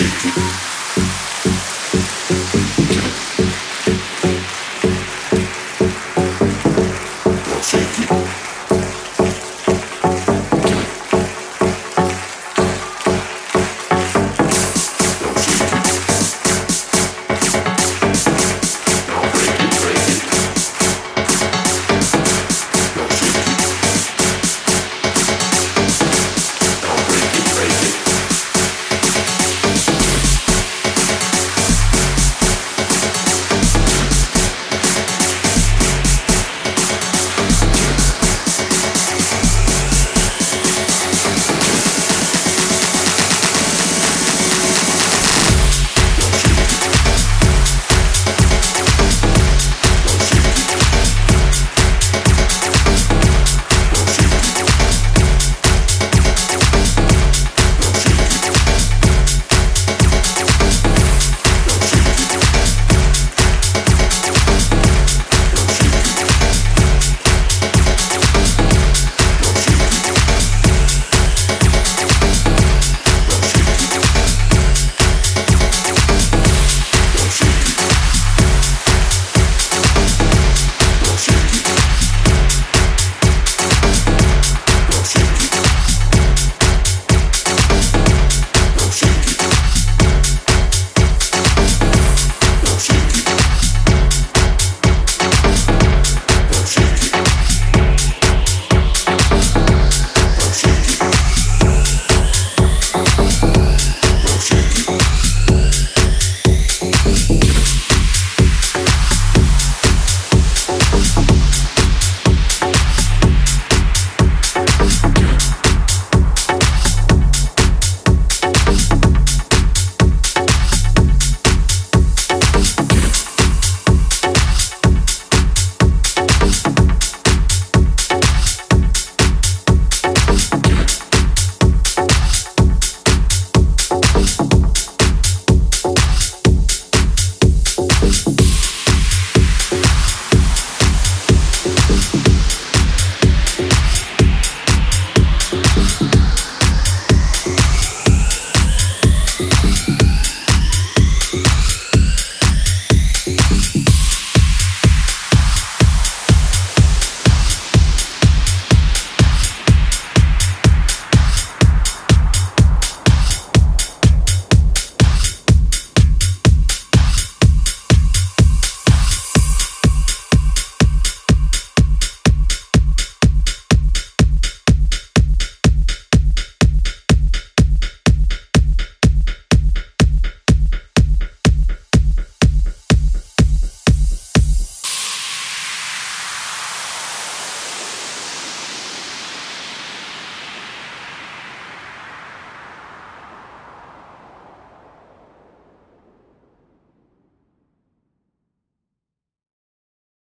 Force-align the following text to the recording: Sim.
Sim. 0.00 0.69